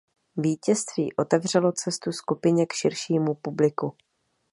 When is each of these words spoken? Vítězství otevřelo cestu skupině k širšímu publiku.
Vítězství 0.37 1.13
otevřelo 1.15 1.71
cestu 1.71 2.11
skupině 2.11 2.65
k 2.65 2.73
širšímu 2.73 3.33
publiku. 3.35 3.95